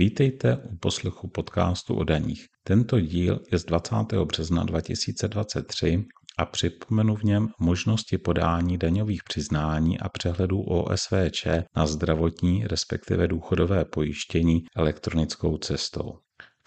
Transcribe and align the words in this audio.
Vítejte 0.00 0.56
u 0.56 0.76
poslechu 0.76 1.28
podcastu 1.28 1.94
o 1.94 2.04
daních. 2.04 2.46
Tento 2.64 3.00
díl 3.00 3.40
je 3.52 3.58
z 3.58 3.64
20. 3.64 3.94
března 4.24 4.64
2023 4.64 6.04
a 6.38 6.46
připomenu 6.46 7.16
v 7.16 7.22
něm 7.22 7.48
možnosti 7.58 8.18
podání 8.18 8.78
daňových 8.78 9.20
přiznání 9.24 10.00
a 10.00 10.08
přehledů 10.08 10.62
OSVČ 10.62 11.46
na 11.76 11.86
zdravotní, 11.86 12.66
respektive 12.66 13.28
důchodové 13.28 13.84
pojištění 13.84 14.62
elektronickou 14.76 15.58
cestou. 15.58 16.18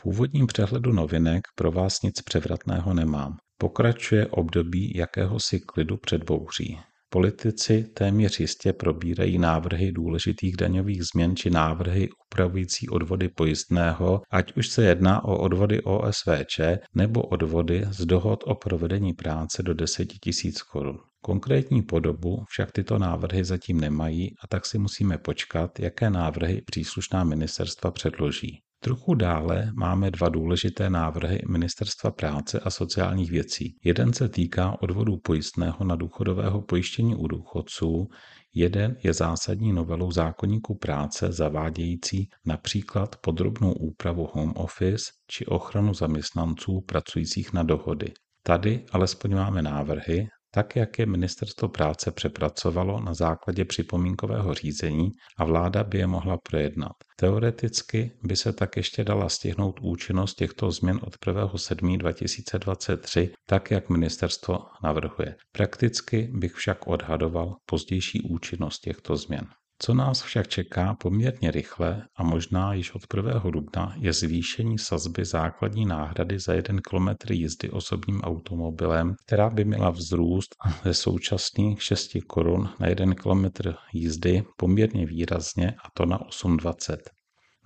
V 0.02 0.06
úvodním 0.06 0.48
přehledu 0.48 0.92
novinek 0.94 1.42
pro 1.56 1.72
vás 1.72 2.02
nic 2.02 2.22
převratného 2.22 2.94
nemám. 2.94 3.38
Pokračuje 3.58 4.28
období 4.28 4.94
jakéhosi 4.96 5.60
klidu 5.60 5.98
před 5.98 6.24
bouří. 6.24 6.80
Politici 7.14 7.84
téměř 7.94 8.40
jistě 8.40 8.74
probírají 8.74 9.38
návrhy 9.38 9.92
důležitých 9.92 10.58
daňových 10.58 11.04
změn 11.04 11.36
či 11.36 11.50
návrhy 11.50 12.10
upravující 12.28 12.90
odvody 12.90 13.30
pojistného, 13.30 14.22
ať 14.32 14.58
už 14.58 14.68
se 14.70 14.84
jedná 14.84 15.26
o 15.26 15.38
odvody 15.38 15.82
OSVČ 15.82 16.60
nebo 16.96 17.22
odvody 17.22 17.86
z 17.90 18.06
dohod 18.06 18.44
o 18.48 18.56
provedení 18.56 19.14
práce 19.14 19.64
do 19.64 19.74
10 19.74 20.08
000 20.44 20.54
korun. 20.72 21.00
Konkrétní 21.22 21.82
podobu 21.82 22.44
však 22.50 22.72
tyto 22.72 22.98
návrhy 22.98 23.44
zatím 23.44 23.80
nemají 23.82 24.34
a 24.44 24.48
tak 24.48 24.66
si 24.66 24.78
musíme 24.78 25.18
počkat, 25.18 25.80
jaké 25.80 26.10
návrhy 26.10 26.62
příslušná 26.66 27.24
ministerstva 27.24 27.92
předloží. 27.92 28.63
Trochu 28.84 29.14
dále 29.14 29.72
máme 29.76 30.12
dva 30.12 30.30
důležité 30.30 30.90
návrhy 30.90 31.40
Ministerstva 31.50 32.12
práce 32.12 32.60
a 32.60 32.70
sociálních 32.70 33.32
věcí. 33.32 33.76
Jeden 33.84 34.14
se 34.14 34.30
týká 34.30 34.78
odvodů 34.82 35.18
pojistného 35.18 35.86
na 35.86 35.96
důchodového 35.96 36.62
pojištění 36.62 37.16
u 37.16 37.28
důchodců, 37.28 38.08
jeden 38.54 38.98
je 39.04 39.14
zásadní 39.14 39.74
novelou 39.74 40.12
zákonníku 40.12 40.78
práce 40.78 41.32
zavádějící 41.32 42.30
například 42.46 43.16
podrobnou 43.16 43.74
úpravu 43.74 44.30
home 44.34 44.54
office 44.56 45.06
či 45.28 45.46
ochranu 45.46 45.94
zaměstnanců 45.94 46.82
pracujících 46.82 47.54
na 47.54 47.64
dohody. 47.64 48.14
Tady 48.46 48.86
alespoň 48.92 49.36
máme 49.36 49.62
návrhy, 49.62 50.28
tak 50.56 50.76
jak 50.76 51.00
je 51.00 51.06
Ministerstvo 51.06 51.70
práce 51.70 52.12
přepracovalo 52.12 53.02
na 53.02 53.14
základě 53.14 53.66
připomínkového 53.66 54.54
řízení 54.54 55.12
a 55.38 55.46
vláda 55.46 55.84
by 55.84 55.98
je 55.98 56.08
mohla 56.08 56.38
projednat. 56.38 56.92
Teoreticky 57.16 58.12
by 58.24 58.36
se 58.36 58.54
tak 58.54 58.78
ještě 58.78 59.04
dala 59.04 59.30
stihnout 59.30 59.80
účinnost 59.82 60.36
těchto 60.36 60.72
změn 60.72 61.00
od 61.04 61.16
1.7.2023, 61.26 63.30
tak 63.48 63.72
jak 63.72 63.90
ministerstvo 63.90 64.60
navrhuje. 64.84 65.36
Prakticky 65.52 66.30
bych 66.34 66.54
však 66.54 66.88
odhadoval 66.88 67.56
pozdější 67.66 68.22
účinnost 68.22 68.80
těchto 68.80 69.16
změn. 69.16 69.48
Co 69.86 69.94
nás 69.94 70.22
však 70.22 70.48
čeká 70.48 70.94
poměrně 70.94 71.52
rychle 71.52 72.08
a 72.16 72.24
možná 72.24 72.74
již 72.74 72.92
od 72.96 73.02
1. 73.16 73.42
dubna 73.52 73.96
je 73.98 74.14
zvýšení 74.14 74.80
sazby 74.80 75.26
základní 75.26 75.86
náhrady 75.86 76.40
za 76.40 76.54
1 76.54 76.80
km 76.90 77.34
jízdy 77.34 77.70
osobním 77.70 78.22
automobilem, 78.22 79.16
která 79.26 79.50
by 79.50 79.66
měla 79.66 79.90
vzrůst 79.90 80.56
ze 80.84 80.94
současných 80.94 81.84
6 81.84 82.12
korun 82.28 82.70
na 82.80 82.88
1 82.88 83.16
km 83.16 83.46
jízdy 83.94 84.44
poměrně 84.58 85.06
výrazně 85.06 85.72
a 85.72 85.88
to 85.94 86.06
na 86.06 86.18
8,20. 86.18 86.98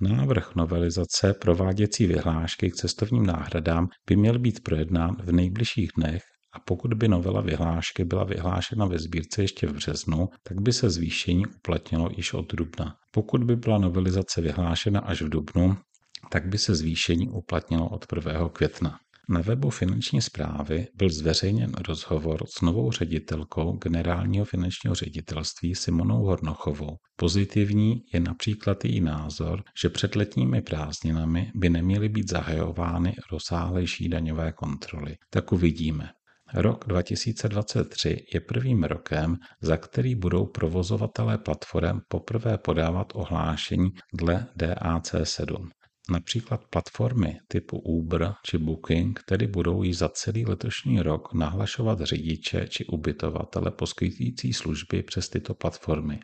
Návrh 0.02 0.56
novelizace 0.56 1.34
prováděcí 1.34 2.08
vyhlášky 2.08 2.72
k 2.72 2.76
cestovním 2.76 3.26
náhradám 3.26 3.88
by 4.08 4.16
měl 4.16 4.40
být 4.40 4.64
projednán 4.64 5.16
v 5.24 5.32
nejbližších 5.32 5.90
dnech 5.98 6.24
a 6.58 6.60
pokud 6.60 6.94
by 6.94 7.08
novela 7.08 7.42
vyhlášky 7.42 8.04
byla 8.04 8.24
vyhlášena 8.24 8.86
ve 8.86 9.00
sbírce 9.00 9.42
ještě 9.42 9.68
v 9.68 9.74
březnu, 9.74 10.30
tak 10.44 10.62
by 10.62 10.74
se 10.74 10.90
zvýšení 10.90 11.46
uplatnilo 11.46 12.10
již 12.18 12.34
od 12.34 12.54
dubna. 12.54 12.96
Pokud 13.12 13.44
by 13.44 13.56
byla 13.56 13.78
novelizace 13.78 14.42
vyhlášena 14.42 15.00
až 15.00 15.22
v 15.22 15.30
dubnu, 15.30 15.78
tak 16.32 16.48
by 16.48 16.58
se 16.58 16.76
zvýšení 16.76 17.30
uplatnilo 17.30 17.90
od 17.90 18.06
1. 18.16 18.50
května. 18.50 19.00
Na 19.30 19.42
webu 19.42 19.70
finanční 19.70 20.22
zprávy 20.22 20.88
byl 20.96 21.10
zveřejněn 21.10 21.72
rozhovor 21.88 22.44
s 22.48 22.62
novou 22.62 22.92
ředitelkou 22.92 23.72
generálního 23.72 24.46
finančního 24.46 24.96
ředitelství 24.96 25.76
Simonou 25.76 26.24
Hornochovou. 26.24 26.96
Pozitivní 27.16 28.02
je 28.14 28.20
například 28.20 28.86
její 28.86 29.02
názor, 29.02 29.64
že 29.82 29.90
před 29.90 30.16
letními 30.16 30.62
prázdninami 30.62 31.52
by 31.56 31.70
neměly 31.70 32.10
být 32.10 32.30
zahajovány 32.30 33.16
rozsáhlejší 33.32 34.10
daňové 34.10 34.52
kontroly. 34.52 35.16
Tak 35.30 35.52
uvidíme. 35.52 36.10
Rok 36.54 36.86
2023 36.88 38.18
je 38.34 38.40
prvním 38.42 38.84
rokem, 38.84 39.36
za 39.62 39.78
který 39.78 40.16
budou 40.16 40.46
provozovatelé 40.46 41.38
platform 41.38 42.00
poprvé 42.08 42.58
podávat 42.58 43.08
ohlášení 43.16 43.90
dle 44.14 44.48
DAC 44.56 45.16
7. 45.24 45.70
Například 46.12 46.62
platformy 46.70 47.40
typu 47.48 47.80
Uber 47.80 48.34
či 48.46 48.58
Booking 48.58 49.20
tedy 49.28 49.48
budou 49.48 49.84
již 49.84 49.98
za 49.98 50.10
celý 50.10 50.46
letošní 50.46 51.02
rok 51.02 51.34
nahlašovat 51.34 52.02
řidiče 52.02 52.68
či 52.68 52.86
ubytovatele 52.86 53.72
poskytující 53.72 54.54
služby 54.54 55.04
přes 55.04 55.30
tyto 55.30 55.54
platformy. 55.54 56.20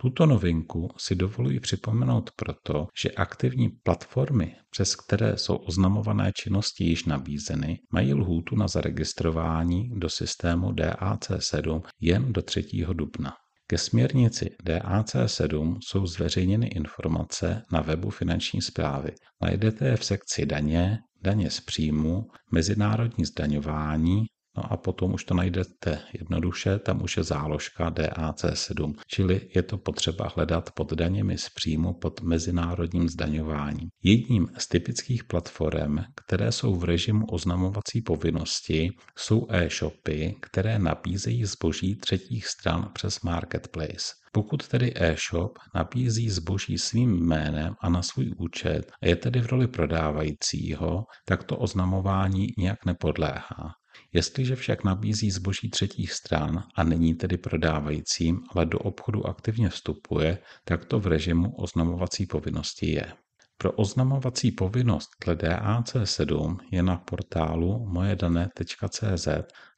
Tuto 0.00 0.26
novinku 0.26 0.88
si 0.96 1.14
dovoluji 1.14 1.60
připomenout 1.60 2.30
proto, 2.36 2.86
že 3.02 3.10
aktivní 3.10 3.68
platformy, 3.68 4.56
přes 4.70 4.96
které 4.96 5.36
jsou 5.36 5.56
oznamované 5.56 6.32
činnosti 6.34 6.84
již 6.84 7.04
nabízeny, 7.04 7.78
mají 7.92 8.14
lhůtu 8.14 8.56
na 8.56 8.68
zaregistrování 8.68 9.90
do 9.94 10.08
systému 10.08 10.72
DAC7 10.72 11.82
jen 12.00 12.32
do 12.32 12.42
3. 12.42 12.64
dubna. 12.92 13.32
Ke 13.66 13.78
směrnici 13.78 14.50
DAC7 14.66 15.78
jsou 15.80 16.06
zveřejněny 16.06 16.66
informace 16.66 17.62
na 17.72 17.80
webu 17.80 18.10
finanční 18.10 18.62
zprávy. 18.62 19.10
Najdete 19.42 19.88
je 19.88 19.96
v 19.96 20.04
sekci 20.04 20.46
daně, 20.46 20.98
daně 21.22 21.50
z 21.50 21.60
příjmu, 21.60 22.26
mezinárodní 22.52 23.24
zdaňování, 23.24 24.24
No 24.56 24.72
a 24.72 24.76
potom 24.76 25.14
už 25.14 25.24
to 25.24 25.34
najdete 25.34 25.98
jednoduše, 26.12 26.78
tam 26.78 27.02
už 27.02 27.16
je 27.16 27.22
záložka 27.22 27.90
DAC7, 27.90 28.94
čili 29.06 29.48
je 29.54 29.62
to 29.62 29.78
potřeba 29.78 30.32
hledat 30.36 30.70
pod 30.70 30.92
daněmi 30.92 31.38
z 31.38 31.48
příjmu 31.48 31.92
pod 31.94 32.20
mezinárodním 32.20 33.08
zdaňováním. 33.08 33.88
Jedním 34.02 34.48
z 34.58 34.68
typických 34.68 35.24
platform, 35.24 35.98
které 36.24 36.52
jsou 36.52 36.74
v 36.74 36.84
režimu 36.84 37.26
oznamovací 37.26 38.02
povinnosti, 38.02 38.90
jsou 39.18 39.46
e-shopy, 39.50 40.36
které 40.40 40.78
nabízejí 40.78 41.44
zboží 41.44 41.96
třetích 41.96 42.46
stran 42.46 42.90
přes 42.94 43.20
marketplace. 43.20 44.20
Pokud 44.32 44.68
tedy 44.68 44.92
e-shop 44.96 45.58
nabízí 45.74 46.30
zboží 46.30 46.78
svým 46.78 47.26
jménem 47.26 47.74
a 47.82 47.88
na 47.88 48.02
svůj 48.02 48.32
účet 48.36 48.92
a 49.02 49.06
je 49.06 49.16
tedy 49.16 49.40
v 49.40 49.46
roli 49.46 49.68
prodávajícího, 49.68 51.04
tak 51.24 51.44
to 51.44 51.56
oznamování 51.56 52.46
nějak 52.58 52.84
nepodléhá. 52.86 53.79
Jestliže 54.12 54.56
však 54.56 54.84
nabízí 54.84 55.30
zboží 55.30 55.70
třetích 55.70 56.12
stran 56.12 56.64
a 56.74 56.84
není 56.84 57.14
tedy 57.14 57.36
prodávajícím, 57.36 58.40
ale 58.50 58.66
do 58.66 58.78
obchodu 58.78 59.26
aktivně 59.26 59.68
vstupuje, 59.68 60.38
tak 60.64 60.84
to 60.84 61.00
v 61.00 61.06
režimu 61.06 61.54
oznamovací 61.56 62.26
povinnosti 62.26 62.90
je. 62.90 63.12
Pro 63.60 63.72
oznamovací 63.72 64.52
povinnost 64.52 65.08
dle 65.24 65.36
DAC 65.36 65.96
7 66.04 66.58
je 66.70 66.82
na 66.82 66.96
portálu 66.96 67.86
mojedane.cz 67.88 69.28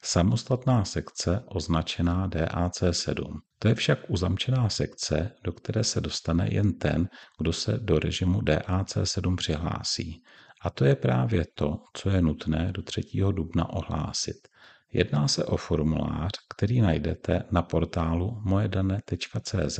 samostatná 0.03 0.85
sekce 0.85 1.43
označená 1.45 2.27
DAC 2.27 2.83
7. 2.91 3.41
To 3.59 3.67
je 3.67 3.75
však 3.75 3.99
uzamčená 4.07 4.69
sekce, 4.69 5.31
do 5.43 5.51
které 5.51 5.83
se 5.83 6.01
dostane 6.01 6.53
jen 6.53 6.73
ten, 6.73 7.09
kdo 7.39 7.53
se 7.53 7.77
do 7.77 7.99
režimu 7.99 8.41
DAC 8.41 8.97
7 9.03 9.35
přihlásí. 9.35 10.23
A 10.63 10.69
to 10.69 10.85
je 10.85 10.95
právě 10.95 11.45
to, 11.53 11.79
co 11.93 12.09
je 12.09 12.21
nutné 12.21 12.71
do 12.71 12.81
3. 12.81 13.01
dubna 13.31 13.69
ohlásit. 13.69 14.47
Jedná 14.93 15.27
se 15.27 15.45
o 15.45 15.57
formulář, 15.57 16.31
který 16.55 16.81
najdete 16.81 17.43
na 17.51 17.61
portálu 17.61 18.41
mojedane.cz 18.43 19.79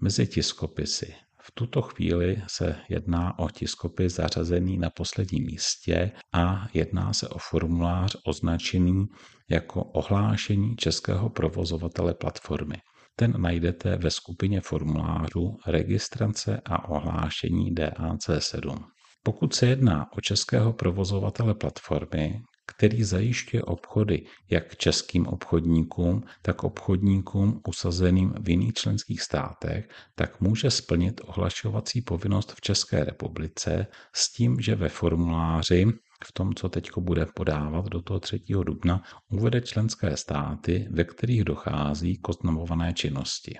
mezi 0.00 0.26
tiskopisy. 0.26 1.14
V 1.42 1.52
tuto 1.54 1.82
chvíli 1.82 2.42
se 2.46 2.76
jedná 2.88 3.38
o 3.38 3.48
tiskopis 3.48 4.14
zařazený 4.14 4.78
na 4.78 4.90
posledním 4.90 5.46
místě 5.46 6.12
a 6.32 6.68
jedná 6.74 7.12
se 7.12 7.28
o 7.28 7.38
formulář 7.38 8.16
označený 8.26 9.06
jako 9.50 9.84
ohlášení 9.84 10.76
českého 10.76 11.30
provozovatele 11.30 12.14
platformy. 12.14 12.76
Ten 13.16 13.42
najdete 13.42 13.96
ve 13.96 14.10
skupině 14.10 14.60
formulářů 14.60 15.56
registrace 15.66 16.60
a 16.64 16.88
ohlášení 16.88 17.74
DAC 17.74 18.30
7. 18.38 18.84
Pokud 19.22 19.54
se 19.54 19.66
jedná 19.66 20.12
o 20.12 20.20
českého 20.20 20.72
provozovatele 20.72 21.54
platformy, 21.54 22.42
který 22.66 23.04
zajišťuje 23.04 23.62
obchody 23.62 24.26
jak 24.50 24.76
českým 24.76 25.26
obchodníkům, 25.26 26.22
tak 26.42 26.64
obchodníkům 26.64 27.60
usazeným 27.68 28.34
v 28.40 28.48
jiných 28.48 28.72
členských 28.72 29.22
státech, 29.22 29.88
tak 30.14 30.40
může 30.40 30.70
splnit 30.70 31.20
ohlašovací 31.24 32.02
povinnost 32.02 32.52
v 32.52 32.60
České 32.60 33.04
republice 33.04 33.86
s 34.14 34.32
tím, 34.32 34.60
že 34.60 34.74
ve 34.74 34.88
formuláři 34.88 35.86
v 36.24 36.32
tom, 36.32 36.54
co 36.54 36.68
teď 36.68 36.90
bude 36.98 37.26
podávat 37.26 37.86
do 37.86 38.02
toho 38.02 38.20
3. 38.20 38.40
dubna, 38.64 39.02
uvede 39.30 39.60
členské 39.60 40.16
státy, 40.16 40.88
ve 40.90 41.04
kterých 41.04 41.44
dochází 41.44 42.16
k 42.16 42.28
oznamované 42.28 42.94
činnosti. 42.94 43.56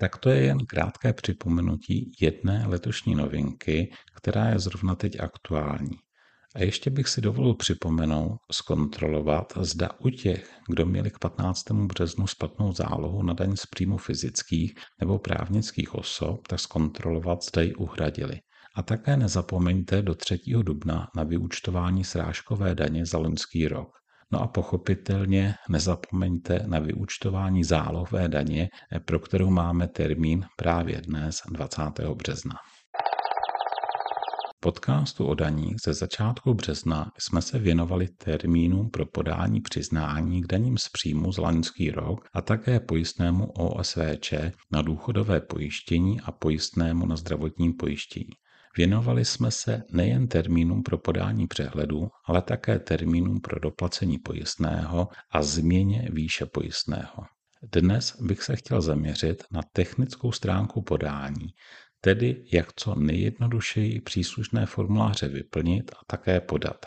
Tak 0.00 0.16
to 0.16 0.30
je 0.30 0.42
jen 0.42 0.66
krátké 0.66 1.12
připomenutí 1.12 2.12
jedné 2.20 2.66
letošní 2.66 3.14
novinky, 3.14 3.92
která 4.16 4.48
je 4.48 4.58
zrovna 4.58 4.94
teď 4.94 5.20
aktuální. 5.20 5.90
A 6.54 6.62
ještě 6.62 6.90
bych 6.90 7.08
si 7.08 7.20
dovolil 7.20 7.54
připomenout, 7.54 8.38
zkontrolovat, 8.52 9.52
zda 9.60 9.90
u 9.98 10.10
těch, 10.10 10.50
kdo 10.68 10.86
měli 10.86 11.10
k 11.10 11.18
15. 11.18 11.70
březnu 11.70 12.26
splatnou 12.26 12.72
zálohu 12.72 13.22
na 13.22 13.32
daň 13.32 13.56
z 13.56 13.66
příjmu 13.66 13.98
fyzických 13.98 14.74
nebo 15.00 15.18
právnických 15.18 15.94
osob, 15.94 16.48
tak 16.48 16.60
zkontrolovat, 16.60 17.44
zda 17.44 17.62
ji 17.62 17.74
uhradili. 17.74 18.40
A 18.74 18.82
také 18.82 19.16
nezapomeňte 19.16 20.02
do 20.02 20.14
3. 20.14 20.38
dubna 20.62 21.08
na 21.16 21.24
vyúčtování 21.24 22.04
srážkové 22.04 22.74
daně 22.74 23.06
za 23.06 23.18
loňský 23.18 23.68
rok. 23.68 23.88
No 24.32 24.42
a 24.42 24.46
pochopitelně 24.46 25.54
nezapomeňte 25.68 26.64
na 26.66 26.78
vyúčtování 26.78 27.64
zálohové 27.64 28.28
daně, 28.28 28.68
pro 29.04 29.20
kterou 29.20 29.50
máme 29.50 29.88
termín 29.88 30.44
právě 30.56 31.00
dnes 31.00 31.42
20. 31.50 31.82
března 32.14 32.54
podcastu 34.60 35.26
o 35.26 35.34
daních 35.34 35.76
ze 35.86 35.94
začátku 35.94 36.54
března 36.54 37.12
jsme 37.18 37.42
se 37.42 37.58
věnovali 37.58 38.08
termínům 38.08 38.90
pro 38.90 39.06
podání 39.06 39.60
přiznání 39.60 40.42
k 40.42 40.46
daním 40.46 40.78
z 40.78 40.88
příjmu 40.88 41.32
za 41.32 41.42
loňský 41.42 41.90
rok 41.90 42.20
a 42.34 42.42
také 42.42 42.80
pojistnému 42.80 43.46
OSVČ 43.52 44.34
na 44.72 44.82
důchodové 44.82 45.40
pojištění 45.40 46.20
a 46.20 46.32
pojistnému 46.32 47.06
na 47.06 47.16
zdravotním 47.16 47.72
pojištění. 47.74 48.30
Věnovali 48.78 49.24
jsme 49.24 49.50
se 49.50 49.82
nejen 49.90 50.28
termínům 50.28 50.82
pro 50.82 50.98
podání 50.98 51.46
přehledu, 51.46 52.08
ale 52.24 52.42
také 52.42 52.78
termínům 52.78 53.40
pro 53.40 53.60
doplacení 53.60 54.18
pojistného 54.18 55.08
a 55.30 55.42
změně 55.42 56.08
výše 56.12 56.46
pojistného. 56.46 57.24
Dnes 57.72 58.16
bych 58.20 58.42
se 58.42 58.56
chtěl 58.56 58.80
zaměřit 58.80 59.44
na 59.52 59.60
technickou 59.72 60.32
stránku 60.32 60.82
podání, 60.82 61.46
tedy 62.00 62.44
jak 62.52 62.72
co 62.76 62.94
nejjednodušeji 62.94 64.00
příslušné 64.00 64.66
formuláře 64.66 65.28
vyplnit 65.28 65.90
a 65.90 65.98
také 66.06 66.40
podat. 66.40 66.86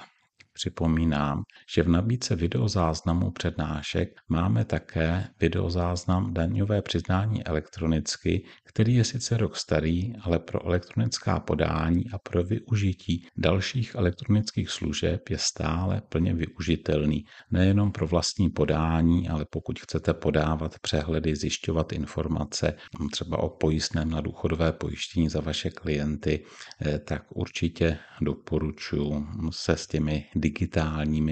Připomínám, 0.62 1.44
že 1.74 1.84
v 1.84 1.90
nabídce 1.90 2.36
videozáznamu 2.36 3.32
přednášek 3.32 4.10
máme 4.30 4.66
také 4.66 5.28
videozáznam 5.40 6.34
daňové 6.34 6.82
přiznání 6.82 7.46
elektronicky, 7.46 8.46
který 8.66 8.96
je 8.96 9.04
sice 9.04 9.38
rok 9.38 9.56
starý, 9.56 10.14
ale 10.22 10.40
pro 10.40 10.66
elektronická 10.66 11.40
podání 11.40 12.10
a 12.14 12.18
pro 12.18 12.44
využití 12.44 13.26
dalších 13.38 13.96
elektronických 13.96 14.70
služeb 14.70 15.30
je 15.30 15.38
stále 15.38 16.02
plně 16.10 16.34
využitelný. 16.34 17.26
Nejenom 17.52 17.92
pro 17.92 18.08
vlastní 18.08 18.50
podání, 18.50 19.30
ale 19.30 19.46
pokud 19.50 19.80
chcete 19.80 20.14
podávat 20.14 20.80
přehledy, 20.80 21.36
zjišťovat 21.36 21.94
informace 21.94 22.74
třeba 23.12 23.38
o 23.38 23.50
pojistném 23.50 24.10
na 24.10 24.22
důchodové 24.22 24.74
pojištění 24.74 25.30
za 25.30 25.42
vaše 25.42 25.70
klienty, 25.70 26.46
eh, 26.82 27.00
tak 27.00 27.24
určitě 27.30 27.98
doporučuji 28.22 29.28
se 29.50 29.78
s 29.78 29.88
těmi 29.88 30.26
digitálními 30.36 30.51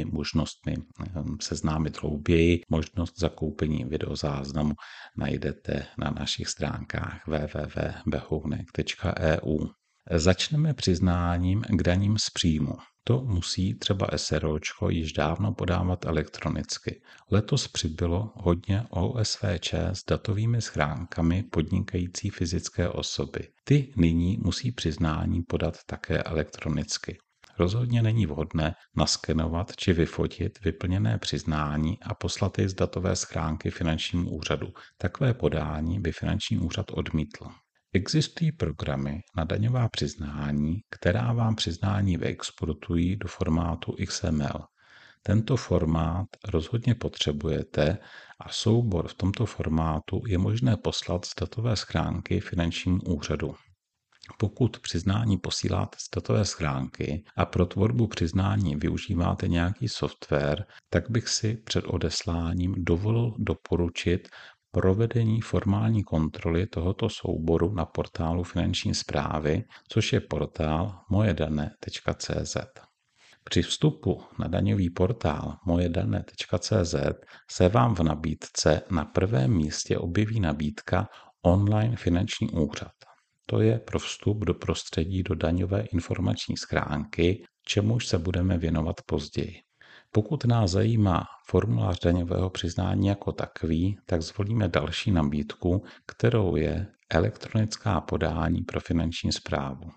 možnostmi 0.06 0.76
ehm, 1.16 1.38
seznámit 1.42 2.02
hlouběji. 2.02 2.62
Možnost 2.70 3.20
zakoupení 3.20 3.86
videozáznamu 3.86 4.74
najdete 5.18 5.86
na 5.98 6.12
našich 6.12 6.48
stránkách 6.48 7.28
www.behounek.eu. 7.28 9.68
Začneme 10.12 10.74
přiznáním 10.74 11.62
k 11.62 11.84
daním 11.84 12.18
z 12.18 12.30
příjmu. 12.30 12.74
To 13.04 13.22
musí 13.22 13.74
třeba 13.74 14.08
SROčko 14.16 14.90
již 14.90 15.14
dávno 15.14 15.54
podávat 15.54 16.06
elektronicky. 16.06 17.02
Letos 17.32 17.68
přibylo 17.68 18.32
hodně 18.36 18.84
OSVČ 18.90 19.74
s 19.74 20.06
datovými 20.06 20.62
schránkami 20.62 21.44
podnikající 21.44 22.30
fyzické 22.30 22.90
osoby. 22.90 23.48
Ty 23.64 23.94
nyní 23.96 24.38
musí 24.42 24.72
přiznání 24.72 25.42
podat 25.42 25.78
také 25.86 26.24
elektronicky. 26.24 27.18
Rozhodně 27.60 28.02
není 28.02 28.26
vhodné 28.26 28.76
naskenovat 28.96 29.76
či 29.76 29.94
vyfotit 29.94 30.60
vyplněné 30.64 31.18
přiznání 31.18 32.00
a 32.02 32.14
poslat 32.14 32.60
je 32.60 32.70
z 32.70 32.74
datové 32.74 33.16
schránky 33.16 33.70
finančnímu 33.70 34.30
úřadu. 34.30 34.68
Takové 34.98 35.34
podání 35.34 36.00
by 36.00 36.12
finanční 36.12 36.58
úřad 36.58 36.86
odmítl. 36.92 37.48
Existují 37.94 38.52
programy 38.52 39.22
na 39.38 39.44
daňová 39.44 39.90
přiznání, 39.90 40.82
která 40.90 41.34
vám 41.34 41.56
přiznání 41.56 42.18
vyexportují 42.18 43.16
do 43.16 43.28
formátu 43.28 43.96
XML. 44.08 44.66
Tento 45.24 45.58
formát 45.58 46.28
rozhodně 46.48 46.96
potřebujete 46.96 47.98
a 48.40 48.50
soubor 48.50 49.08
v 49.08 49.14
tomto 49.14 49.46
formátu 49.46 50.22
je 50.28 50.38
možné 50.38 50.78
poslat 50.78 51.26
z 51.26 51.36
datové 51.40 51.76
schránky 51.76 52.40
finančnímu 52.40 53.00
úřadu. 53.02 53.56
Pokud 54.38 54.80
přiznání 54.80 55.38
posíláte 55.38 55.98
z 56.00 56.10
datové 56.16 56.46
schránky 56.46 57.24
a 57.38 57.46
pro 57.46 57.66
tvorbu 57.66 58.08
přiznání 58.08 58.76
využíváte 58.76 59.48
nějaký 59.48 59.88
software, 59.88 60.66
tak 60.90 61.10
bych 61.10 61.28
si 61.28 61.56
před 61.56 61.86
odesláním 61.88 62.76
dovolil 62.78 63.36
doporučit 63.38 64.30
provedení 64.72 65.42
formální 65.42 66.04
kontroly 66.04 66.68
tohoto 66.68 67.10
souboru 67.10 67.74
na 67.74 67.86
portálu 67.86 68.44
finanční 68.44 68.96
zprávy, 68.96 69.64
což 69.88 70.14
je 70.14 70.20
portál 70.20 71.00
mojedane.cz. 71.10 72.58
Při 73.44 73.62
vstupu 73.62 74.24
na 74.40 74.48
daňový 74.48 74.90
portál 74.90 75.58
mojedane.cz 75.66 76.96
se 77.52 77.70
vám 77.70 77.96
v 77.96 78.00
nabídce 78.00 78.82
na 78.92 79.06
prvém 79.06 79.52
místě 79.52 79.98
objeví 79.98 80.40
nabídka 80.40 81.08
Online 81.42 81.96
finanční 81.96 82.50
úřad. 82.50 82.92
To 83.50 83.62
je 83.62 83.80
pro 83.80 84.00
vstup 84.00 84.46
do 84.46 84.54
prostředí 84.54 85.24
do 85.24 85.36
daňové 85.36 85.82
informační 85.82 86.58
schránky, 86.58 87.44
čemuž 87.66 88.08
se 88.08 88.20
budeme 88.20 88.58
věnovat 88.58 88.96
později. 89.06 89.56
Pokud 90.12 90.46
nás 90.46 90.72
zajímá 90.72 91.24
formulář 91.48 92.00
daňového 92.00 92.50
přiznání 92.50 93.08
jako 93.08 93.32
takový, 93.32 93.98
tak 94.06 94.22
zvolíme 94.22 94.68
další 94.68 95.12
nabídku, 95.12 95.84
kterou 96.08 96.56
je 96.56 96.88
elektronická 97.12 98.02
podání 98.02 98.62
pro 98.62 98.80
finanční 98.80 99.32
zprávu. 99.32 99.90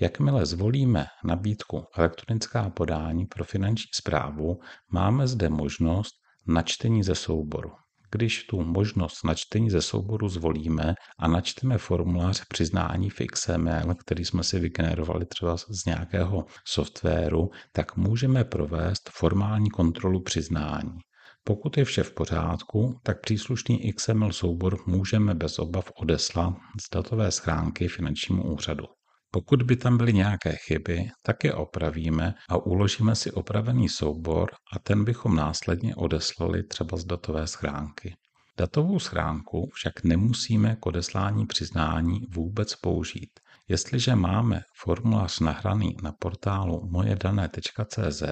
Jakmile 0.00 0.46
zvolíme 0.46 1.06
nabídku 1.24 1.84
elektronická 1.96 2.70
podání 2.70 3.26
pro 3.26 3.44
finanční 3.44 3.90
zprávu, 3.94 4.60
máme 4.92 5.26
zde 5.26 5.48
možnost 5.48 6.14
načtení 6.46 7.02
ze 7.02 7.14
souboru. 7.14 7.70
Když 8.12 8.44
tu 8.44 8.62
možnost 8.62 9.24
načtení 9.24 9.70
ze 9.70 9.82
souboru 9.82 10.28
zvolíme 10.28 10.94
a 11.18 11.28
načteme 11.28 11.78
formulář 11.78 12.44
přiznání 12.48 13.10
v 13.10 13.20
XML, 13.32 13.94
který 13.94 14.24
jsme 14.24 14.44
si 14.44 14.58
vygenerovali 14.58 15.26
třeba 15.26 15.56
z 15.56 15.84
nějakého 15.86 16.44
softwaru, 16.66 17.50
tak 17.72 17.96
můžeme 17.96 18.44
provést 18.44 19.10
formální 19.12 19.70
kontrolu 19.70 20.22
přiznání. 20.22 20.98
Pokud 21.44 21.76
je 21.76 21.84
vše 21.84 22.02
v 22.02 22.14
pořádku, 22.14 23.00
tak 23.02 23.20
příslušný 23.20 23.92
XML 23.92 24.32
soubor 24.32 24.78
můžeme 24.86 25.34
bez 25.34 25.58
obav 25.58 25.92
odeslat 25.96 26.54
z 26.80 26.90
datové 26.94 27.30
schránky 27.30 27.88
finančnímu 27.88 28.52
úřadu. 28.54 28.84
Pokud 29.32 29.62
by 29.62 29.76
tam 29.76 29.98
byly 29.98 30.12
nějaké 30.12 30.56
chyby, 30.56 31.10
tak 31.22 31.44
je 31.44 31.54
opravíme 31.54 32.34
a 32.48 32.56
uložíme 32.56 33.14
si 33.14 33.32
opravený 33.32 33.88
soubor 33.88 34.50
a 34.72 34.78
ten 34.78 35.04
bychom 35.04 35.36
následně 35.36 35.96
odeslali 35.96 36.62
třeba 36.62 36.96
z 36.96 37.04
datové 37.04 37.46
schránky. 37.46 38.14
Datovou 38.58 38.98
schránku 38.98 39.70
však 39.74 40.04
nemusíme 40.04 40.76
k 40.80 40.86
odeslání 40.86 41.46
přiznání 41.46 42.20
vůbec 42.34 42.74
použít. 42.74 43.30
Jestliže 43.68 44.14
máme 44.14 44.60
formulář 44.76 45.40
nahraný 45.40 45.96
na 46.02 46.12
portálu 46.12 46.88
mojedané.cz, 46.90 48.22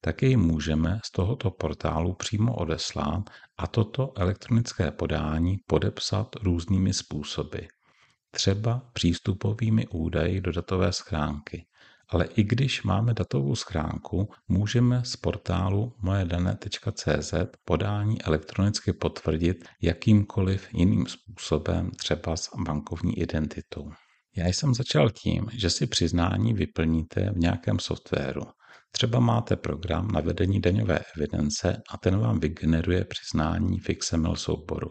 tak 0.00 0.22
jej 0.22 0.36
můžeme 0.36 1.00
z 1.04 1.10
tohoto 1.10 1.50
portálu 1.50 2.14
přímo 2.14 2.54
odeslat 2.54 3.22
a 3.58 3.66
toto 3.66 4.12
elektronické 4.16 4.90
podání 4.90 5.56
podepsat 5.66 6.28
různými 6.42 6.92
způsoby 6.92 7.58
třeba 8.34 8.82
přístupovými 8.92 9.86
údaji 9.86 10.40
do 10.40 10.52
datové 10.52 10.92
schránky. 10.92 11.66
Ale 12.08 12.24
i 12.24 12.42
když 12.42 12.82
máme 12.82 13.14
datovou 13.14 13.56
schránku, 13.56 14.28
můžeme 14.48 15.02
z 15.04 15.16
portálu 15.16 15.92
mojedane.cz 16.02 17.34
podání 17.64 18.22
elektronicky 18.22 18.92
potvrdit 18.92 19.64
jakýmkoliv 19.82 20.74
jiným 20.74 21.06
způsobem, 21.06 21.90
třeba 21.90 22.36
s 22.36 22.50
bankovní 22.66 23.18
identitou. 23.18 23.90
Já 24.36 24.46
jsem 24.46 24.74
začal 24.74 25.10
tím, 25.10 25.46
že 25.52 25.70
si 25.70 25.86
přiznání 25.86 26.54
vyplníte 26.54 27.30
v 27.30 27.38
nějakém 27.38 27.78
softwaru. 27.78 28.42
Třeba 28.90 29.20
máte 29.20 29.56
program 29.56 30.08
na 30.08 30.20
vedení 30.20 30.60
daňové 30.60 31.00
evidence 31.16 31.82
a 31.90 31.98
ten 31.98 32.18
vám 32.18 32.40
vygeneruje 32.40 33.04
přiznání 33.04 33.78
v 33.78 33.94
XML 33.98 34.36
souboru. 34.36 34.90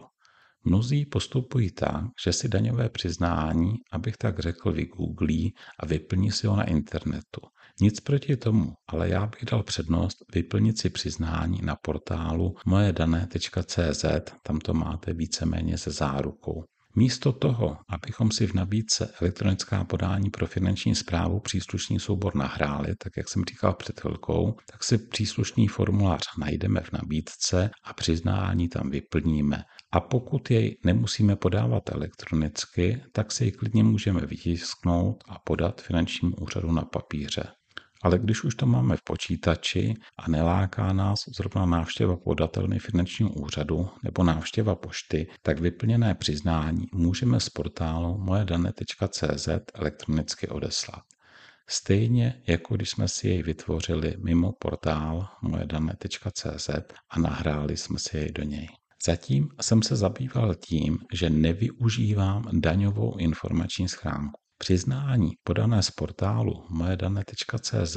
Mnozí 0.64 1.06
postupují 1.06 1.70
tak, 1.70 2.04
že 2.24 2.32
si 2.32 2.48
daňové 2.48 2.88
přiznání, 2.88 3.74
abych 3.92 4.16
tak 4.16 4.38
řekl, 4.38 4.72
vygooglí 4.72 5.54
a 5.80 5.86
vyplní 5.86 6.30
si 6.30 6.46
ho 6.46 6.56
na 6.56 6.64
internetu. 6.64 7.40
Nic 7.80 8.00
proti 8.00 8.36
tomu, 8.36 8.72
ale 8.88 9.08
já 9.08 9.26
bych 9.26 9.44
dal 9.44 9.62
přednost 9.62 10.16
vyplnit 10.34 10.78
si 10.78 10.90
přiznání 10.90 11.60
na 11.62 11.76
portálu 11.82 12.54
mojedané.cz, 12.66 14.04
tam 14.42 14.58
to 14.58 14.74
máte 14.74 15.12
víceméně 15.12 15.78
se 15.78 15.90
zárukou. 15.90 16.64
Místo 16.94 17.32
toho, 17.32 17.76
abychom 17.88 18.30
si 18.30 18.46
v 18.46 18.54
nabídce 18.54 19.12
elektronická 19.20 19.84
podání 19.84 20.30
pro 20.30 20.46
finanční 20.46 20.94
zprávu 20.94 21.40
příslušný 21.40 22.00
soubor 22.00 22.36
nahráli, 22.36 22.94
tak 22.98 23.12
jak 23.16 23.28
jsem 23.28 23.44
říkal 23.44 23.74
před 23.74 24.00
chvilkou, 24.00 24.56
tak 24.70 24.84
si 24.84 24.98
příslušný 24.98 25.68
formulář 25.68 26.22
najdeme 26.38 26.80
v 26.80 26.92
nabídce 26.92 27.70
a 27.84 27.92
přiznání 27.92 28.68
tam 28.68 28.90
vyplníme. 28.90 29.62
A 29.92 30.00
pokud 30.00 30.50
jej 30.50 30.78
nemusíme 30.84 31.36
podávat 31.36 31.90
elektronicky, 31.90 33.02
tak 33.12 33.32
si 33.32 33.44
ji 33.44 33.52
klidně 33.52 33.84
můžeme 33.84 34.26
vytisknout 34.26 35.24
a 35.28 35.38
podat 35.38 35.80
finančnímu 35.80 36.36
úřadu 36.36 36.72
na 36.72 36.82
papíře. 36.82 37.44
Ale 38.02 38.18
když 38.18 38.44
už 38.44 38.54
to 38.54 38.66
máme 38.66 38.96
v 38.96 39.04
počítači 39.04 39.94
a 40.18 40.30
neláká 40.30 40.92
nás 40.92 41.18
zrovna 41.36 41.66
návštěva 41.66 42.16
podatelny 42.16 42.78
finančního 42.78 43.30
úřadu 43.30 43.88
nebo 44.02 44.24
návštěva 44.24 44.74
pošty, 44.74 45.26
tak 45.42 45.60
vyplněné 45.60 46.14
přiznání 46.14 46.86
můžeme 46.92 47.40
z 47.40 47.48
portálu 47.48 48.18
mojedane.cz 48.18 49.48
elektronicky 49.74 50.48
odeslat. 50.48 51.02
Stejně 51.68 52.42
jako 52.46 52.76
když 52.76 52.90
jsme 52.90 53.08
si 53.08 53.28
jej 53.28 53.42
vytvořili 53.42 54.16
mimo 54.24 54.52
portál 54.52 55.28
mojedane.cz 55.42 56.70
a 57.10 57.18
nahráli 57.18 57.76
jsme 57.76 57.98
si 57.98 58.16
jej 58.16 58.32
do 58.32 58.42
něj. 58.42 58.68
Zatím 59.06 59.48
jsem 59.60 59.82
se 59.82 59.96
zabýval 59.96 60.54
tím, 60.54 60.98
že 61.12 61.30
nevyužívám 61.30 62.44
daňovou 62.52 63.16
informační 63.16 63.88
schránku. 63.88 64.41
Přiznání 64.62 65.30
podané 65.44 65.82
z 65.82 65.90
portálu 65.90 66.66
mojedane.cz 66.70 67.96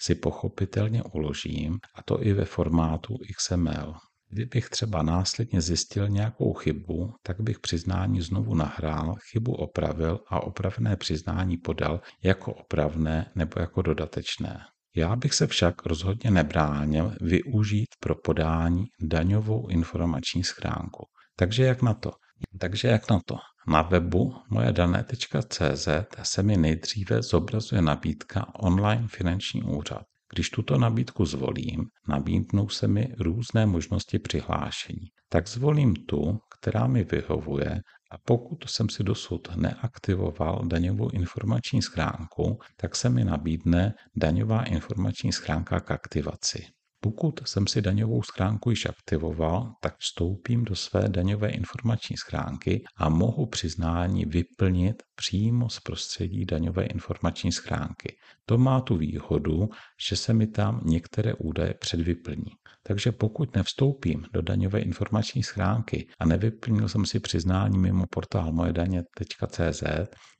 si 0.00 0.14
pochopitelně 0.14 1.02
uložím, 1.02 1.78
a 1.94 2.02
to 2.02 2.22
i 2.22 2.32
ve 2.32 2.44
formátu 2.44 3.14
XML. 3.36 3.94
Kdybych 4.28 4.68
třeba 4.68 5.02
následně 5.02 5.60
zjistil 5.60 6.08
nějakou 6.08 6.52
chybu, 6.52 7.14
tak 7.22 7.40
bych 7.40 7.60
přiznání 7.60 8.20
znovu 8.20 8.54
nahrál, 8.54 9.14
chybu 9.30 9.52
opravil 9.52 10.20
a 10.28 10.40
opravené 10.40 10.96
přiznání 10.96 11.56
podal 11.56 12.00
jako 12.24 12.54
opravné 12.54 13.32
nebo 13.34 13.60
jako 13.60 13.82
dodatečné. 13.82 14.60
Já 14.96 15.16
bych 15.16 15.34
se 15.34 15.46
však 15.46 15.86
rozhodně 15.86 16.30
nebránil 16.30 17.14
využít 17.20 17.88
pro 18.00 18.14
podání 18.14 18.84
daňovou 19.02 19.68
informační 19.68 20.44
schránku. 20.44 21.04
Takže 21.36 21.64
jak 21.64 21.82
na 21.82 21.94
to? 21.94 22.12
Takže 22.58 22.88
jak 22.88 23.10
na 23.10 23.20
to? 23.26 23.36
Na 23.66 23.82
webu 23.82 24.34
mojedané.cz 24.50 25.88
se 26.22 26.42
mi 26.42 26.56
nejdříve 26.56 27.22
zobrazuje 27.22 27.82
nabídka 27.82 28.54
online 28.54 29.08
finanční 29.08 29.62
úřad. 29.62 30.02
Když 30.34 30.50
tuto 30.50 30.78
nabídku 30.78 31.24
zvolím, 31.24 31.86
nabídnou 32.08 32.68
se 32.68 32.88
mi 32.88 33.14
různé 33.18 33.66
možnosti 33.66 34.18
přihlášení. 34.18 35.08
Tak 35.28 35.48
zvolím 35.48 35.94
tu, 35.94 36.38
která 36.58 36.86
mi 36.86 37.04
vyhovuje 37.04 37.80
a 38.12 38.18
pokud 38.24 38.64
jsem 38.66 38.88
si 38.88 39.04
dosud 39.04 39.48
neaktivoval 39.56 40.62
daňovou 40.66 41.10
informační 41.10 41.82
schránku, 41.82 42.58
tak 42.76 42.96
se 42.96 43.10
mi 43.10 43.24
nabídne 43.24 43.94
daňová 44.16 44.62
informační 44.62 45.32
schránka 45.32 45.80
k 45.80 45.90
aktivaci. 45.90 46.66
Pokud 47.04 47.40
jsem 47.44 47.66
si 47.66 47.82
daňovou 47.82 48.22
schránku 48.22 48.70
již 48.70 48.86
aktivoval, 48.86 49.72
tak 49.80 49.94
vstoupím 49.98 50.64
do 50.64 50.76
své 50.76 51.08
daňové 51.08 51.48
informační 51.50 52.16
schránky 52.16 52.84
a 52.96 53.08
mohu 53.08 53.46
přiznání 53.46 54.24
vyplnit 54.24 55.02
přímo 55.14 55.68
z 55.68 55.80
prostředí 55.80 56.44
daňové 56.44 56.84
informační 56.84 57.52
schránky. 57.52 58.16
To 58.46 58.58
má 58.58 58.80
tu 58.80 58.96
výhodu, 58.96 59.68
že 60.08 60.16
se 60.16 60.34
mi 60.34 60.46
tam 60.46 60.80
některé 60.84 61.34
údaje 61.34 61.74
předvyplní. 61.74 62.52
Takže 62.82 63.12
pokud 63.12 63.56
nevstoupím 63.56 64.24
do 64.32 64.42
daňové 64.42 64.80
informační 64.80 65.42
schránky 65.42 66.08
a 66.18 66.26
nevyplnil 66.26 66.88
jsem 66.88 67.06
si 67.06 67.20
přiznání 67.20 67.78
mimo 67.78 68.04
portál 68.10 68.52
mojedaně.cz, 68.52 69.82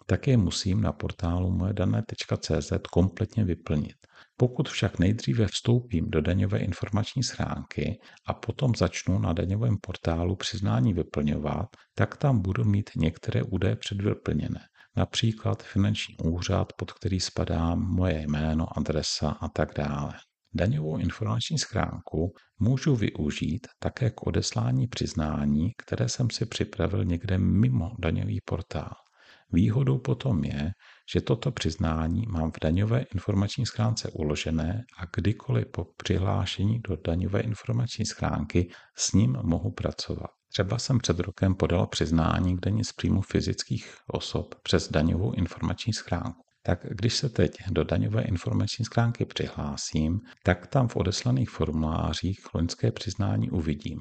tak 0.07 0.28
je 0.28 0.37
musím 0.37 0.81
na 0.81 0.92
portálu 0.92 1.50
mojedané.cz 1.50 2.73
kompletně 2.92 3.45
vyplnit. 3.45 3.97
Pokud 4.42 4.68
však 4.68 4.99
nejdříve 4.99 5.46
vstoupím 5.46 6.11
do 6.11 6.20
daňové 6.20 6.58
informační 6.58 7.22
schránky 7.22 7.99
a 8.26 8.34
potom 8.34 8.75
začnu 8.75 9.18
na 9.18 9.32
daňovém 9.32 9.76
portálu 9.80 10.37
přiznání 10.37 10.92
vyplňovat, 10.92 11.66
tak 11.94 12.16
tam 12.16 12.42
budu 12.42 12.64
mít 12.64 12.90
některé 12.96 13.42
údaje 13.42 13.76
předvyplněné. 13.76 14.61
Například 14.96 15.62
finanční 15.62 16.16
úřad, 16.25 16.72
pod 16.78 16.92
který 16.92 17.20
spadá 17.20 17.75
moje 17.75 18.22
jméno, 18.22 18.78
adresa 18.78 19.30
a 19.30 19.49
tak 19.49 19.68
dále. 19.76 20.14
Daňovou 20.54 20.99
informační 20.99 21.58
schránku 21.58 22.32
můžu 22.58 22.96
využít 22.96 23.66
také 23.78 24.11
k 24.11 24.26
odeslání 24.26 24.87
přiznání, 24.87 25.70
které 25.87 26.08
jsem 26.08 26.30
si 26.30 26.46
připravil 26.46 27.04
někde 27.04 27.38
mimo 27.38 27.90
daňový 27.99 28.40
portál. 28.44 28.92
Výhodou 29.52 29.99
potom 29.99 30.44
je, 30.44 30.71
že 31.14 31.21
toto 31.21 31.52
přiznání 31.52 32.26
mám 32.26 32.50
v 32.50 32.61
daňové 32.62 33.04
informační 33.14 33.66
schránce 33.66 34.11
uložené 34.11 34.85
a 34.99 35.02
kdykoliv 35.16 35.66
po 35.66 35.87
přihlášení 35.97 36.80
do 36.88 36.97
daňové 37.06 37.40
informační 37.40 38.06
schránky 38.06 38.71
s 38.97 39.12
ním 39.12 39.37
mohu 39.42 39.71
pracovat. 39.71 40.30
Třeba 40.52 40.78
jsem 40.78 40.99
před 40.99 41.18
rokem 41.18 41.54
podal 41.54 41.87
přiznání 41.87 42.56
k 42.56 42.61
daní 42.61 42.85
z 42.85 42.92
příjmu 42.92 43.21
fyzických 43.21 43.94
osob 44.06 44.54
přes 44.62 44.90
daňovou 44.90 45.32
informační 45.32 45.92
schránku. 45.92 46.42
Tak 46.66 46.87
když 46.90 47.16
se 47.16 47.28
teď 47.28 47.56
do 47.71 47.85
daňové 47.85 48.23
informační 48.23 48.85
schránky 48.85 49.25
přihlásím, 49.25 50.21
tak 50.44 50.66
tam 50.66 50.88
v 50.88 50.97
odeslaných 50.97 51.50
formulářích 51.50 52.54
loňské 52.54 52.92
přiznání 52.92 53.50
uvidím. 53.50 53.99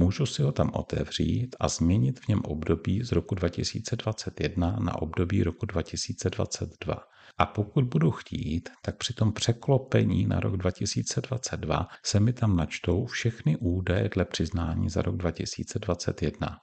Můžu 0.00 0.26
si 0.26 0.42
ho 0.42 0.52
tam 0.52 0.70
otevřít 0.74 1.56
a 1.60 1.68
změnit 1.68 2.20
v 2.20 2.28
něm 2.28 2.40
období 2.44 3.04
z 3.04 3.12
roku 3.12 3.34
2021 3.34 4.76
na 4.80 5.02
období 5.02 5.42
roku 5.42 5.66
2022. 5.66 6.96
A 7.38 7.46
pokud 7.46 7.84
budu 7.84 8.10
chtít, 8.10 8.68
tak 8.82 8.96
při 8.96 9.14
tom 9.14 9.32
překlopení 9.32 10.26
na 10.26 10.40
rok 10.40 10.56
2022 10.56 11.88
se 12.02 12.20
mi 12.20 12.32
tam 12.32 12.56
načtou 12.56 13.06
všechny 13.06 13.56
údaje 13.56 14.08
dle 14.14 14.24
přiznání 14.24 14.90
za 14.90 15.02
rok 15.02 15.16
2021. 15.16 16.58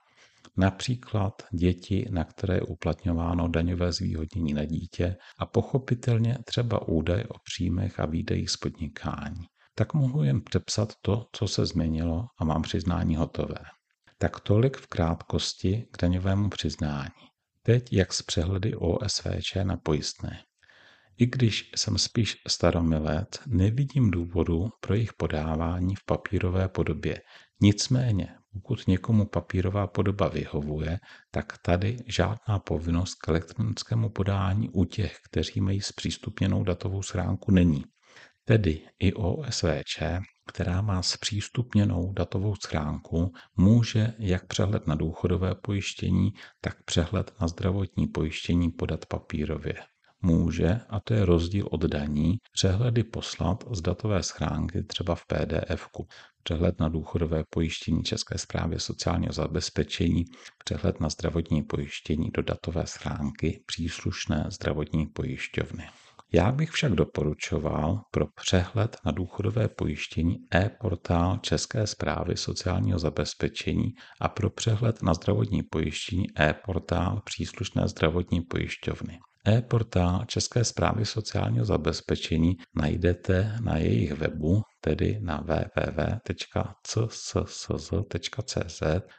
Například 0.58 1.44
děti, 1.52 2.06
na 2.12 2.24
které 2.24 2.56
je 2.56 2.62
uplatňováno 2.62 3.48
daňové 3.48 3.92
zvýhodnění 3.92 4.54
na 4.54 4.66
dítě 4.66 5.16
a 5.40 5.46
pochopitelně 5.46 6.38
třeba 6.46 6.88
údaje 6.88 7.24
o 7.28 7.36
příjmech 7.44 8.00
a 8.00 8.06
výdejích 8.06 8.50
z 8.50 8.58
podnikání 8.58 9.46
tak 9.76 9.94
mohu 9.94 10.24
jen 10.24 10.42
přepsat 10.42 10.94
to, 11.02 11.26
co 11.32 11.48
se 11.48 11.66
změnilo 11.66 12.26
a 12.40 12.46
mám 12.46 12.62
přiznání 12.62 13.16
hotové. 13.16 13.60
Tak 14.18 14.40
tolik 14.40 14.78
v 14.78 14.88
krátkosti 14.88 15.88
k 15.92 16.02
daňovému 16.02 16.50
přiznání. 16.50 17.10
Teď 17.64 17.94
jak 17.94 18.14
z 18.14 18.22
přehledy 18.22 18.76
OSVČ 18.76 19.56
na 19.64 19.78
pojistné. 19.78 20.44
I 21.18 21.26
když 21.26 21.72
jsem 21.76 21.98
spíš 21.98 22.38
staromilec, 22.48 23.30
nevidím 23.48 24.12
důvodu 24.12 24.70
pro 24.80 24.94
jejich 24.94 25.14
podávání 25.14 25.96
v 25.96 26.06
papírové 26.06 26.68
podobě. 26.68 27.22
Nicméně, 27.62 28.28
pokud 28.54 28.88
někomu 28.88 29.26
papírová 29.26 29.88
podoba 29.88 30.28
vyhovuje, 30.28 31.00
tak 31.32 31.58
tady 31.58 31.98
žádná 32.08 32.60
povinnost 32.60 33.16
k 33.16 33.28
elektronickému 33.28 34.10
podání 34.10 34.70
u 34.70 34.86
těch, 34.86 35.18
kteří 35.30 35.62
mají 35.62 35.82
zpřístupněnou 35.82 36.64
datovou 36.64 37.02
schránku, 37.02 37.52
není. 37.52 37.84
Tedy 38.48 38.82
i 39.00 39.14
OSVČ, 39.14 40.00
která 40.48 40.82
má 40.82 41.02
zpřístupněnou 41.02 42.14
datovou 42.14 42.56
schránku, 42.56 43.34
může 43.58 44.14
jak 44.20 44.48
přehled 44.48 44.88
na 44.88 44.96
důchodové 44.96 45.56
pojištění, 45.56 46.34
tak 46.62 46.84
přehled 46.84 47.32
na 47.42 47.48
zdravotní 47.48 48.08
pojištění 48.08 48.72
podat 48.72 49.06
papírově. 49.06 49.74
Může, 50.22 50.80
a 50.90 51.00
to 51.00 51.14
je 51.14 51.26
rozdíl 51.26 51.68
od 51.72 51.82
daní, 51.82 52.38
přehledy 52.52 53.04
poslat 53.04 53.64
z 53.72 53.82
datové 53.82 54.24
schránky 54.24 54.84
třeba 54.84 55.16
v 55.16 55.26
PDF. 55.26 55.88
-ku. 55.88 56.06
Přehled 56.44 56.80
na 56.80 56.90
důchodové 56.90 57.44
pojištění 57.50 58.04
České 58.04 58.38
zprávy 58.38 58.80
sociálního 58.80 59.34
zabezpečení, 59.34 60.26
přehled 60.66 61.00
na 61.00 61.10
zdravotní 61.10 61.64
pojištění 61.64 62.30
do 62.32 62.42
datové 62.42 62.88
schránky 62.88 63.64
příslušné 63.66 64.46
zdravotní 64.50 65.08
pojišťovny. 65.08 65.90
Já 66.34 66.52
bych 66.52 66.72
však 66.72 66.92
doporučoval 66.92 68.02
pro 68.12 68.28
přehled 68.28 68.98
na 69.06 69.12
důchodové 69.12 69.68
pojištění 69.68 70.36
e-portál 70.56 71.38
České 71.38 71.88
zprávy 71.88 72.38
sociálního 72.38 73.00
zabezpečení 73.00 73.94
a 74.22 74.30
pro 74.30 74.50
přehled 74.50 75.04
na 75.04 75.14
zdravotní 75.14 75.64
pojištění 75.64 76.26
e-portál 76.40 77.22
příslušné 77.26 77.88
zdravotní 77.88 78.42
pojišťovny. 78.42 79.20
E-portál 79.48 80.26
České 80.26 80.64
zprávy 80.64 81.06
sociálního 81.06 81.66
zabezpečení 81.66 82.58
najdete 82.76 83.58
na 83.62 83.78
jejich 83.78 84.12
webu, 84.12 84.62
tedy 84.82 85.20
na 85.22 85.38
www.csscz.cz 85.38 86.44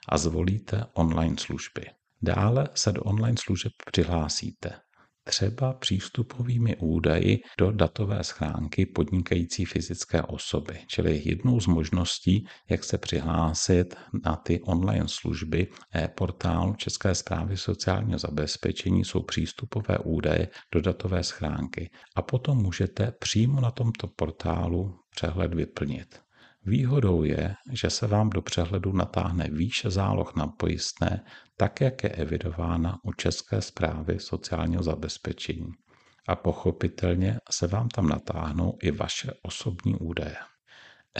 a 0.09 0.19
zvolíte 0.19 0.85
online 0.95 1.37
služby. 1.39 1.83
Dále 2.23 2.69
se 2.75 2.93
do 2.93 3.03
online 3.03 3.37
služeb 3.39 3.73
přihlásíte. 3.87 4.86
Třeba 5.27 5.73
přístupovými 5.73 6.77
údaji 6.77 7.41
do 7.59 7.73
datové 7.73 8.25
schránky 8.25 8.87
podnikající 8.87 9.65
fyzické 9.65 10.23
osoby. 10.23 10.79
Čili 10.89 11.23
jednou 11.25 11.61
z 11.61 11.67
možností, 11.67 12.47
jak 12.71 12.85
se 12.85 12.99
přihlásit 12.99 13.95
na 14.25 14.37
ty 14.37 14.61
online 14.61 15.09
služby 15.09 15.67
e-portálu 15.95 16.75
České 16.75 17.15
zprávy 17.15 17.57
sociálního 17.57 18.19
zabezpečení 18.19 19.05
jsou 19.05 19.23
přístupové 19.23 19.99
údaje 19.99 20.49
do 20.75 20.81
datové 20.81 21.23
schránky. 21.23 21.91
A 22.17 22.23
potom 22.23 22.59
můžete 22.59 23.13
přímo 23.19 23.61
na 23.61 23.71
tomto 23.71 24.07
portálu 24.17 24.99
přehled 25.11 25.55
vyplnit. 25.55 26.26
Výhodou 26.69 27.23
je, 27.23 27.55
že 27.73 27.91
se 27.91 28.07
vám 28.07 28.31
do 28.31 28.43
přehledu 28.43 28.93
natáhne 28.93 29.51
výše 29.51 29.91
záloh 29.91 30.37
na 30.37 30.47
pojistné, 30.47 31.25
tak 31.57 31.81
jak 31.81 32.05
je 32.05 32.11
evidována 32.11 32.99
u 33.03 33.13
České 33.13 33.63
zprávy 33.63 34.21
sociálního 34.21 34.83
zabezpečení. 34.83 35.73
A 36.29 36.37
pochopitelně 36.37 37.39
se 37.51 37.67
vám 37.67 37.89
tam 37.89 38.09
natáhnou 38.09 38.79
i 38.83 38.91
vaše 38.91 39.33
osobní 39.43 39.95
údaje. 39.95 40.37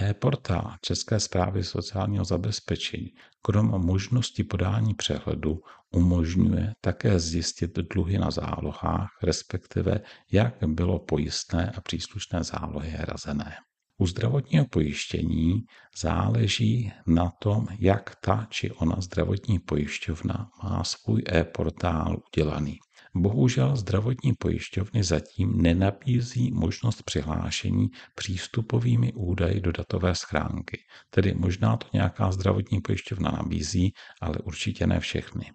E-portál 0.03 0.75
České 0.81 1.21
zprávy 1.21 1.65
sociálního 1.65 2.25
zabezpečení 2.25 3.13
krom 3.43 3.67
možnosti 3.67 4.45
podání 4.45 4.95
přehledu 4.95 5.61
umožňuje 5.95 6.73
také 6.81 7.21
zjistit 7.21 7.79
dluhy 7.95 8.19
na 8.19 8.31
zálohách, 8.31 9.11
respektive 9.23 10.01
jak 10.33 10.55
bylo 10.67 10.99
pojistné 10.99 11.71
a 11.71 11.81
příslušné 11.81 12.45
zálohy 12.45 12.91
hrazené. 12.91 13.57
U 13.99 14.07
zdravotního 14.07 14.65
pojištění 14.65 15.65
záleží 15.99 16.93
na 17.07 17.31
tom, 17.31 17.67
jak 17.79 18.17
ta 18.21 18.47
či 18.51 18.71
ona 18.71 18.97
zdravotní 18.99 19.59
pojišťovna 19.59 20.51
má 20.63 20.85
svůj 20.85 21.23
e-portál 21.33 22.17
udělaný. 22.33 22.79
Bohužel 23.15 23.77
zdravotní 23.77 24.33
pojišťovny 24.39 25.05
zatím 25.05 25.63
nenabízí 25.63 26.51
možnost 26.53 27.03
přihlášení 27.03 27.89
přístupovými 28.15 29.13
údaji 29.13 29.61
do 29.61 29.73
datové 29.73 30.15
schránky. 30.15 30.79
Tedy 31.11 31.35
možná 31.35 31.77
to 31.77 31.87
nějaká 31.93 32.33
zdravotní 32.33 32.81
pojišťovna 32.81 33.31
nabízí, 33.31 33.93
ale 34.21 34.39
určitě 34.39 34.87
ne 34.87 35.01
všechny. 35.01 35.53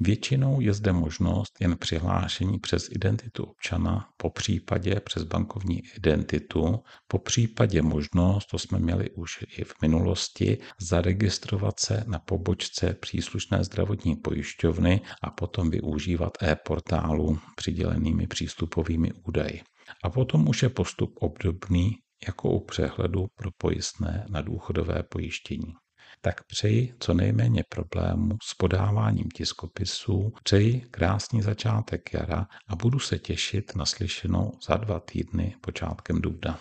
Většinou 0.00 0.60
je 0.60 0.72
zde 0.72 0.92
možnost 0.92 1.52
jen 1.60 1.76
přihlášení 1.76 2.58
přes 2.58 2.88
identitu 2.90 3.44
občana, 3.44 4.08
po 4.16 4.30
případě 4.30 5.00
přes 5.00 5.24
bankovní 5.24 5.82
identitu, 5.96 6.82
po 7.08 7.18
případě 7.18 7.82
možnost, 7.82 8.46
to 8.46 8.58
jsme 8.58 8.78
měli 8.78 9.10
už 9.10 9.44
i 9.58 9.64
v 9.64 9.74
minulosti, 9.82 10.58
zaregistrovat 10.80 11.80
se 11.80 12.04
na 12.06 12.18
pobočce 12.18 12.94
příslušné 12.94 13.64
zdravotní 13.64 14.16
pojišťovny 14.16 15.00
a 15.22 15.30
potom 15.30 15.70
využívat 15.70 16.42
e-portálu 16.42 17.38
přidělenými 17.56 18.26
přístupovými 18.26 19.12
údaji. 19.12 19.62
A 20.04 20.10
potom 20.10 20.48
už 20.48 20.62
je 20.62 20.68
postup 20.68 21.12
obdobný 21.20 21.92
jako 22.26 22.50
u 22.50 22.64
přehledu 22.64 23.26
pro 23.34 23.50
pojistné 23.58 24.26
na 24.30 24.40
důchodové 24.40 25.02
pojištění 25.02 25.74
tak 26.24 26.44
přeji 26.44 26.94
co 27.00 27.14
nejméně 27.14 27.64
problémů 27.68 28.38
s 28.42 28.54
podáváním 28.54 29.30
tiskopisů, 29.30 30.32
přeji 30.42 30.80
krásný 30.80 31.42
začátek 31.42 32.14
jara 32.14 32.46
a 32.68 32.76
budu 32.76 32.98
se 32.98 33.18
těšit 33.18 33.76
na 33.76 33.86
slyšenou 33.86 34.52
za 34.66 34.76
dva 34.76 35.00
týdny 35.00 35.56
počátkem 35.60 36.20
dubna. 36.20 36.60